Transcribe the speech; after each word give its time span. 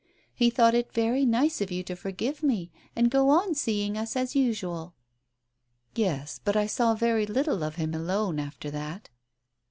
He 0.33 0.49
thought 0.49 0.73
it 0.73 0.91
very 0.91 1.27
nice 1.27 1.61
of 1.61 1.69
you 1.69 1.83
to 1.83 1.95
forgive 1.95 2.41
me 2.41 2.71
and 2.95 3.11
go 3.11 3.29
on 3.29 3.53
seeing 3.53 3.99
us 3.99 4.15
as 4.15 4.35
usual." 4.35 4.95
"Yes, 5.93 6.07
yes, 6.17 6.39
but 6.43 6.55
I 6.55 6.65
saw 6.65 6.95
very 6.95 7.27
little 7.27 7.63
of 7.63 7.75
him 7.75 7.93
alone 7.93 8.39
after 8.39 8.71
that." 8.71 9.09